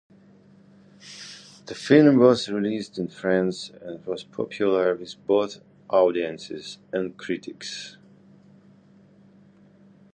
[1.67, 5.59] The film was released in France and was popular with both
[5.91, 7.97] audiences and critics.